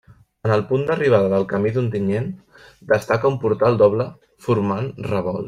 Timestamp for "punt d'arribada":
0.69-1.27